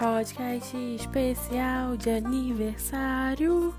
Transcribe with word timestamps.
podcast 0.00 0.74
especial 0.74 1.94
de 1.94 2.08
aniversário. 2.08 3.74